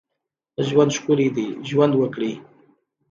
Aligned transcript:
ژوند 0.67 0.91
ښکلی 0.97 1.27
دی، 1.35 1.47
ژوند 1.69 1.93
وکړئ 1.97 2.33